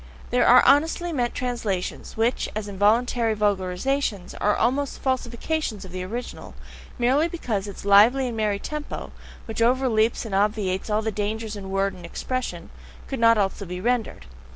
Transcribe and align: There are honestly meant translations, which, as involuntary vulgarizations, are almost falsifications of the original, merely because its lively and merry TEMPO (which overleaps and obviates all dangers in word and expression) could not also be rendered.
There 0.31 0.47
are 0.47 0.65
honestly 0.65 1.13
meant 1.13 1.35
translations, 1.35 2.17
which, 2.17 2.49
as 2.55 2.67
involuntary 2.67 3.35
vulgarizations, 3.35 4.33
are 4.41 4.55
almost 4.55 4.97
falsifications 4.97 5.85
of 5.85 5.91
the 5.91 6.01
original, 6.01 6.55
merely 6.97 7.27
because 7.27 7.67
its 7.67 7.85
lively 7.85 8.27
and 8.27 8.35
merry 8.35 8.57
TEMPO 8.57 9.11
(which 9.45 9.61
overleaps 9.61 10.25
and 10.25 10.33
obviates 10.33 10.89
all 10.89 11.03
dangers 11.03 11.55
in 11.55 11.69
word 11.69 11.93
and 11.93 12.03
expression) 12.03 12.71
could 13.05 13.19
not 13.19 13.37
also 13.37 13.63
be 13.63 13.79
rendered. 13.79 14.25